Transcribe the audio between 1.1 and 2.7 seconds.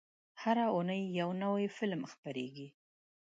یو نوی فلم خپرېږي.